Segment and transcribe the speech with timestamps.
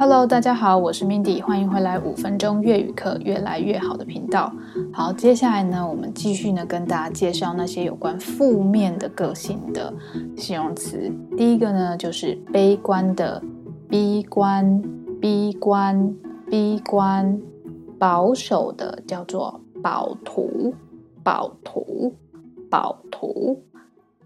[0.00, 4.50] Hello，大家好，我是 Mindy，欢迎回来五分钟粤语课越来越好的频道。
[4.94, 9.92] 好，接下来呢，我们继续呢跟大家介绍那些有关负面的个性的
[10.38, 11.12] 形容词。
[11.36, 13.42] 第一个呢就是悲观的，
[13.90, 14.82] 悲观，
[15.20, 16.16] 悲观，
[16.50, 17.38] 悲观；
[17.98, 20.72] 保守的叫做保 thủ，
[21.22, 22.14] 保 thủ，
[22.70, 23.58] 保 thủ；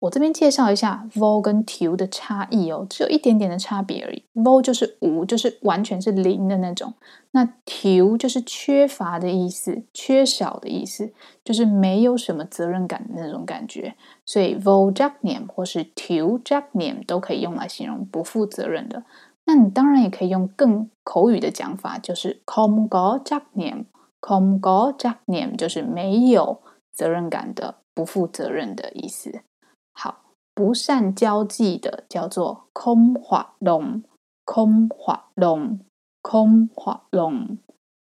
[0.00, 4.24] 我这边介绍一下 vol 跟 thiếu 的差异哦，只有一点点的差别而已。
[4.34, 6.90] vol 就是无，就是完全是零的那种；
[7.32, 11.12] 那 thiếu 就是缺乏的意思，缺少的意思，
[11.44, 13.94] 就是没有什么责任感的那种感觉。
[14.24, 19.04] 所以 vô trách nhiệm 或是 thiếu trách nhiệm 都可以用来形容不负责任的。
[19.44, 29.42] 那你当然也可以用更口语的讲法，就是 không có trách nhiệm，không có trách nhiệm 就是没有责任感的、不负责任的意思。
[30.54, 34.02] 不善交际的叫做空化龙，
[34.44, 35.80] 空化龙，
[36.20, 37.58] 空化龙。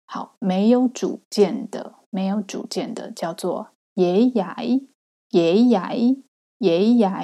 [0.07, 4.57] 好，没有主见的，没有主见的叫做野鸭，
[5.31, 5.93] 野鸭，
[6.59, 7.23] 野鸭。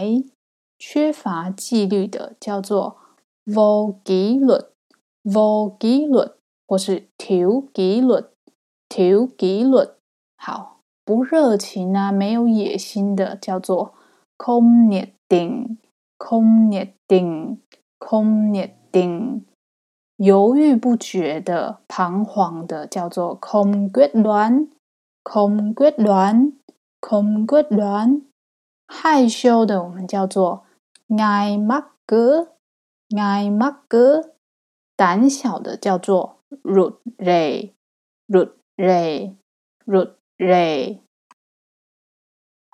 [0.78, 2.98] 缺乏纪律的叫做
[3.46, 4.52] 无纪律，
[5.22, 6.32] 无纪律，
[6.66, 8.24] 或是条纪律，
[8.88, 9.76] 条纪律。
[10.36, 13.94] 好，不热情啊，没有野心的叫做。
[14.44, 19.44] Không nhiệt tình，không nhiệt tình，không nhiệt tình，
[20.16, 28.22] 犹豫不决的、彷徨的，叫做 không quyết đoán，không quyết đoán，không quyết đoán，
[28.88, 30.64] 害羞的我们叫做
[31.06, 34.32] ngại mắc cỡ，ngại mắc cỡ，
[34.96, 40.08] 胆小的叫做 rụt rè，rụt rè，rụt
[40.38, 41.01] rè。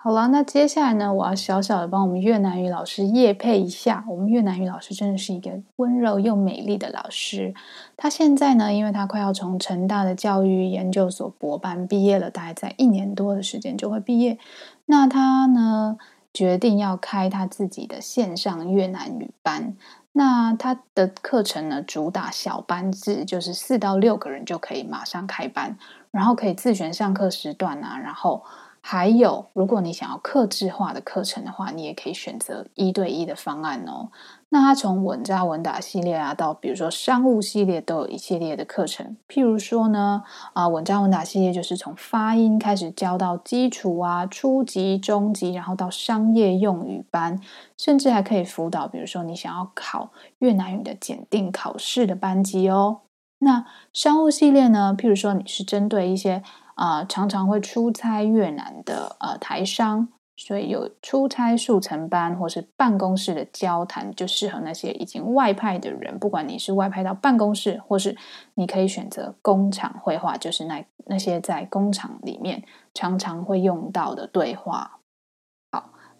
[0.01, 4.05] 好了，那接下来呢，我要小小的帮我们越南语老师业配一下。
[4.07, 7.53] 我们越南语老师真的是一个温柔又美丽的老师。
[7.97, 14.37] 他现在呢，因为他快要从成大的教育研究所博班毕业了，大概在一年多的时间就会毕业。
[14.85, 15.97] 那他呢，
[16.33, 19.75] 决定要开他自己的线上越南语班。
[20.13, 25.77] 那他的课程呢，主打小班制，就是四到六个人就可以马上开班，
[26.09, 28.41] 然后可以自选上课时段啊，然后。
[28.81, 34.09] 还有，如果你想要克制化的课程的话，你也可以选择一对一的方案哦。
[34.51, 39.15] 那它从稳扎稳打系列啊，到比如说商务系列，都有一系列的课程。
[39.27, 40.23] 譬如说呢，
[40.53, 47.39] 啊，稳扎稳打系列就是从发音开始教到基础啊、初级、中级，然后到商业用语班，
[47.77, 50.09] 甚至还可以辅导，比如说你想要考
[50.39, 53.01] 越南语的检定考试的班级哦。
[53.41, 56.41] 那商务系列呢，譬如说你是针对一些。
[56.79, 60.07] 啊、常常会出差越南的呃台商，
[60.37, 66.17] 所以有出差速成班或是办公室的交谈，就适合那些已经外派的人。
[66.17, 68.15] 不管你是外派到办公室，或是
[68.53, 72.63] 你可以选择工厂绘画，就是那那些在工厂里面
[72.93, 74.98] 常常会用到的对话。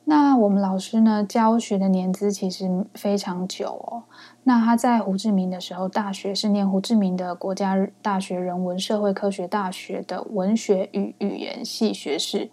[0.10, 4.02] 那我们老师呢，教学的年资其实非常久哦。
[4.42, 12.50] 那他在胡志明的时候，大学是念胡志明的国家大学人文社会科学大学的文学与语言系学士。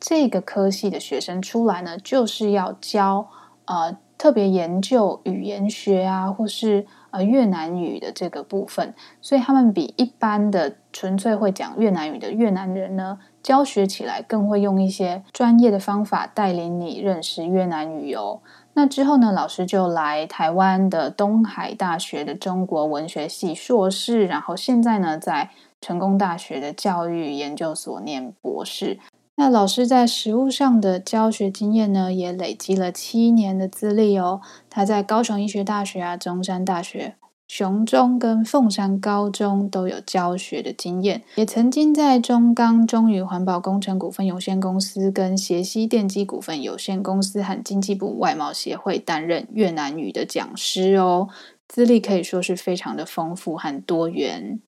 [0.00, 3.28] 这个科系的学生出来呢，就是要教
[3.66, 6.84] 呃特别研究语言学啊，或是
[7.16, 8.94] 呃越南语的这个部分。
[9.20, 18.40] 所以他们比一般的纯粹会讲越南语的越南人呢，教学起来更会用一些专业的方法带领你认识越南语哦。
[18.74, 25.48] 那之后呢，老师就来台湾的东海大学的中国文学系硕士，然后现在呢，在
[25.80, 28.98] 成功大学的教育研究所念博士。
[29.36, 34.40] 那老师在实务上的教学经验呢，也累积了七年的资历哦。
[34.70, 37.16] 他在高雄医学大学啊、中山大学。
[37.48, 51.28] 雄中跟凤山高中都有教学的经验，也曾经在中钢中宇环保工程股份有限公司跟协西电机股份有限公司和经济部外贸协会担任越南语的讲师哦，
[51.68, 54.60] 资历可以说是非常的丰富和多元。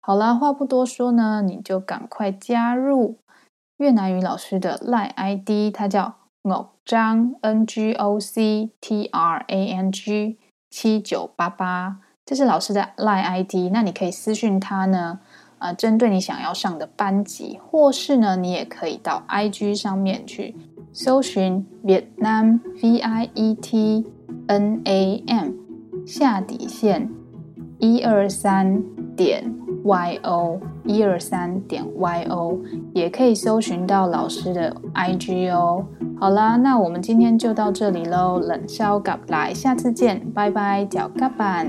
[0.00, 3.18] 好啦，话不多说呢，你就赶快加入
[3.78, 7.34] 越南语老师的 LINE ID，他叫 Ngoc Trang，
[10.70, 11.98] 七九八八。
[12.24, 15.20] 这是老师的 LINE ID，那你可以私讯他呢，
[15.58, 20.56] 呃，针对你想要上的班级，或是呢，你也可以到 IG 上面去
[20.92, 24.06] 搜寻 Vietnam V I E T
[24.48, 25.52] N A M
[26.06, 27.10] 下底线
[27.78, 28.82] 一二三
[29.14, 29.54] 点
[29.86, 32.58] Y O 一二三点 Y O，
[32.92, 35.84] 也可以搜寻到老师的 IG 哦。
[36.18, 41.68] 好啦，那我们今天就到这里喽，冷笑甲来，下次见，拜拜，脚甲板。